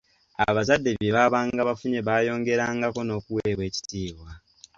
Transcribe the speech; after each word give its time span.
Abazadde 0.47 0.89
bye 0.99 1.11
baabanga 1.15 1.61
bafunye 1.69 1.99
baayongerangako 2.07 2.99
n'okuweebwa 3.03 3.63
ekitiibwa. 3.69 4.29